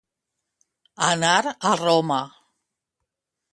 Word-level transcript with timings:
Anar 1.09 1.35
a 1.73 1.75
Roma. 1.83 2.19